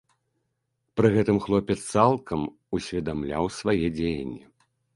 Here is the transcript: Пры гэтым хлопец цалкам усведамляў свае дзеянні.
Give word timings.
Пры 0.99 1.11
гэтым 1.15 1.37
хлопец 1.43 1.77
цалкам 1.93 2.41
усведамляў 2.79 3.45
свае 3.61 3.87
дзеянні. 3.99 4.43